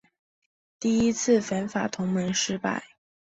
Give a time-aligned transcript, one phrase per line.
[0.79, 2.83] 第一次反法同盟失败。